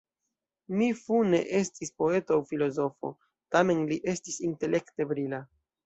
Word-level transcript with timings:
Mi 0.79 0.87
Fu 1.01 1.17
ne 1.33 1.41
estis 1.59 1.93
poeto 2.03 2.39
aŭ 2.39 2.45
filozofo, 2.55 3.15
tamen 3.57 3.87
li 3.93 4.03
estis 4.17 4.45
intelekte 4.53 5.13
brila. 5.15 5.49